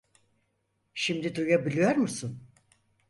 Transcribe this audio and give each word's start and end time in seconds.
Şimdi 0.93 1.35
duyabiliyor 1.35 1.95
musun? 1.95 2.41